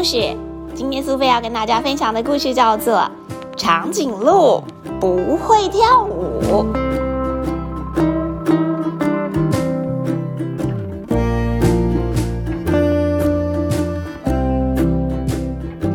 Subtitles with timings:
[0.00, 0.34] 故事。
[0.74, 2.94] 今天苏菲要跟大家分享的故事叫做
[3.54, 4.64] 《长颈鹿
[4.98, 6.40] 不会跳舞》。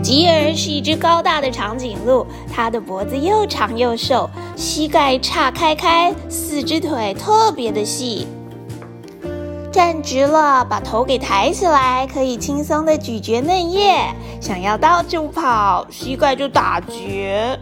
[0.04, 8.28] 吉尔是一只高大的长颈鹿，它的脖子又长又瘦，膝盖岔开开，四只腿特别的细。
[9.76, 13.94] 站直了，把头给抬起来，可以轻松的咀嚼嫩叶。
[14.40, 17.60] 想要到处跑，膝盖就打结。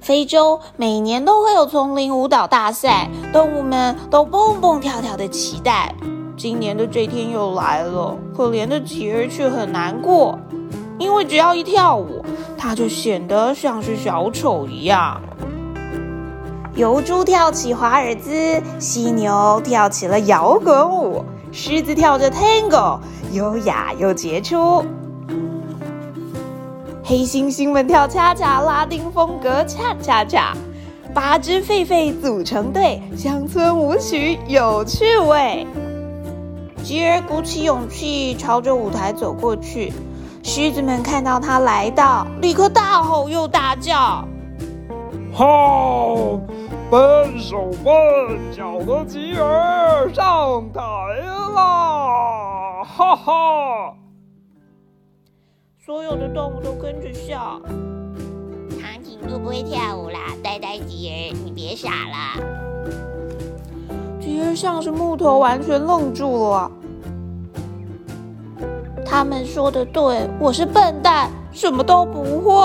[0.00, 5.94] 非洲每年都会有丛林舞蹈大赛，动物们都蹦蹦跳跳的期待。
[6.34, 10.38] 今年的这天又来了，可怜的吉儿却很难过，
[10.98, 12.24] 因为只要一跳舞，
[12.56, 15.20] 他就显得像是小丑一样。
[16.78, 23.00] 油猪跳起华尔兹，犀牛跳起了摇滚舞，狮子跳着 Tango，
[23.32, 24.84] 优雅又杰出。
[27.02, 30.56] 黑猩猩们跳恰恰，拉丁风格恰恰恰。
[31.12, 35.66] 八只狒狒组成队，乡村舞曲有趣味。
[36.84, 39.92] 吉尔鼓起勇气朝着舞台走过去，
[40.44, 44.24] 狮子们看到他来到，立刻大吼又大叫
[45.34, 46.40] ：“吼！”
[46.90, 50.80] 笨手笨脚的吉儿上台
[51.54, 52.82] 啦！
[52.82, 53.94] 哈哈！
[55.84, 57.60] 所有的动物都跟着笑。
[58.80, 62.42] 长颈鹿不会跳舞啦，呆呆吉儿，你别傻了。
[64.18, 66.70] 吉儿像是木头，完全愣住了。
[69.04, 72.64] 他们说的对，我是笨蛋，什么都不会。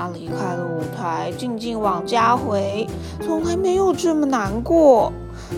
[0.00, 2.86] 他离开了舞台，静静往家回，
[3.20, 5.12] 从来没有这么难过，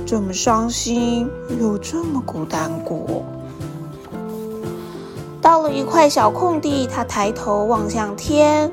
[0.04, 1.30] 这么伤心，
[1.60, 3.22] 又这么孤单过。
[5.40, 8.68] 到了一块小空地，他抬头望向天，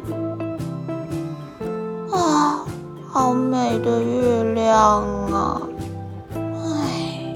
[2.11, 2.65] 啊，
[3.07, 5.61] 好美的月亮啊！
[6.33, 7.35] 唉，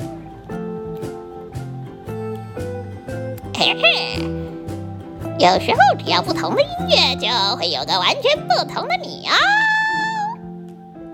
[3.53, 4.42] 嘿嘿。
[5.39, 7.27] 有时候，只要不同的音乐，就
[7.57, 9.33] 会有个完全不同的你哦！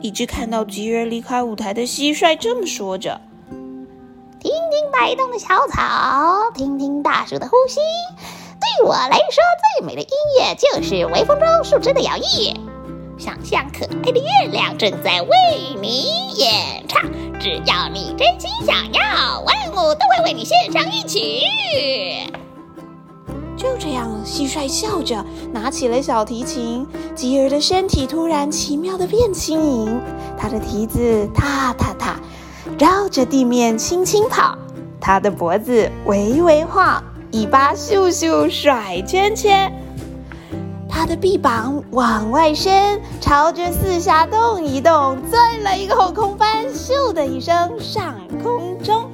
[0.01, 3.19] 一只看到吉儿离开舞台的蟋蟀这么说着
[4.39, 7.79] ：“听听摆动的小草，听听大树的呼吸。
[8.59, 9.41] 对我来说，
[9.79, 10.09] 最美的音
[10.39, 12.55] 乐就是微风中树枝的摇曳。
[13.17, 15.29] 想象可爱的月亮正在为
[15.81, 17.01] 你演唱。
[17.39, 22.31] 只要你真心想要，万物都会为你献上一曲。”
[23.59, 26.87] 就这样，蟋蟀笑着拿起了小提琴。
[27.13, 30.01] 吉儿的身体突然奇妙的变轻盈，
[30.37, 32.15] 他的蹄子踏踏踏，
[32.79, 34.57] 绕着地面轻轻跑。
[35.01, 37.03] 他的脖子微微晃，
[37.33, 39.69] 尾巴咻咻甩圈圈。
[40.87, 49.11] 他的臂膀往外伸，朝着四下动一动，再来一个后空翻，咻的一声上空中。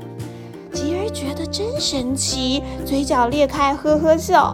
[1.16, 4.54] 觉得真神奇，嘴角裂开，呵呵笑。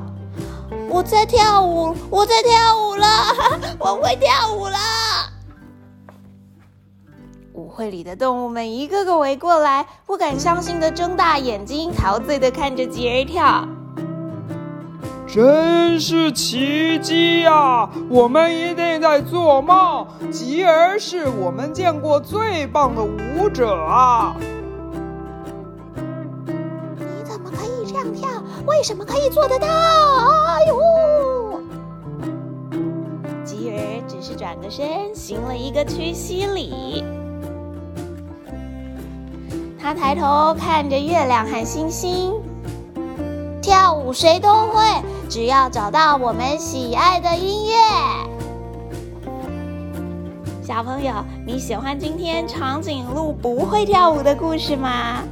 [0.88, 3.07] 我在跳舞，我在跳舞了，
[3.79, 4.77] 我会跳舞了。
[7.53, 13.67] 舞会里的动物们一个个围过来，不敢相信的睁大眼睛，陶醉的看着吉儿跳。
[15.28, 17.89] 真是奇迹呀！
[18.09, 20.05] 我们一定在做梦。
[20.29, 24.35] 吉儿是我们见过最棒的舞者啊！
[27.91, 28.29] 这样跳
[28.66, 29.68] 为什么可以做得到？
[29.68, 31.62] 哎呦！
[33.44, 37.03] 吉儿只是转个身，行了一个屈膝礼。
[39.78, 42.31] 他抬头看着月亮和星星，
[43.62, 44.82] 跳舞谁都会，
[45.28, 47.73] 只要找到我们喜爱的音乐。
[50.64, 51.11] 小朋友，
[51.46, 55.23] 你喜欢今天长颈鹿不会跳舞的故事吗？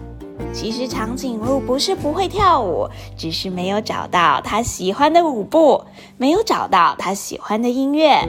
[0.53, 2.87] 其实长颈鹿不是不会跳舞，
[3.17, 5.83] 只是没有找到他喜欢的舞步，
[6.17, 8.27] 没有找到他喜欢的音乐。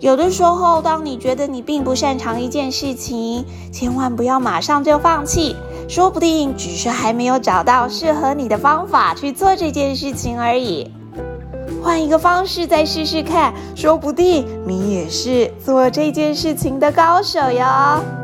[0.00, 5.56] 有的时候，当你觉得你并不擅长一件事情，千万不要马上就放弃，
[5.88, 10.90] 说不定只是还没有找到适合你的方法去做这件事情而已。
[11.82, 18.23] 换一个方式再试试看，说不定你也是做这件事情的高手哟。